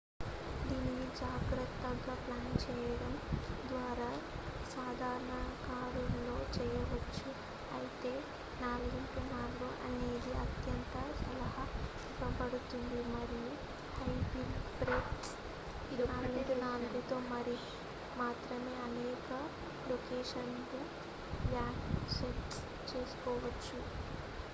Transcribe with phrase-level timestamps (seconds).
[0.61, 3.11] దీనిని జాగ్రత్తగా ప్లాన్ చేయడం
[3.67, 4.07] ద్వారా
[4.71, 5.33] సాధారణ
[5.65, 7.27] కారులో చేయవచ్చు
[7.71, 8.13] అయితే
[8.61, 11.65] 4x4 అనేది అత్యంత సలహా
[12.07, 13.53] ఇవ్వబడుతుంది మరియు
[13.91, 15.29] హై వీల్ బేస్
[15.91, 17.19] 4x4తో
[18.17, 19.29] మాత్రమే అనేక
[19.85, 20.81] లొకేషన్ లు
[21.55, 22.59] యాక్సెస్
[22.91, 23.83] చేసుకోబడతాయి